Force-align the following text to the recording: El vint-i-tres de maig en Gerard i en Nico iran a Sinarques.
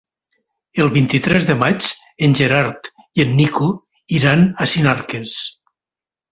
El 0.85 0.87
vint-i-tres 0.95 1.45
de 1.49 1.57
maig 1.65 1.89
en 2.29 2.33
Gerard 2.41 2.91
i 3.21 3.27
en 3.27 3.37
Nico 3.43 3.71
iran 4.21 4.45
a 4.67 4.71
Sinarques. 4.75 5.39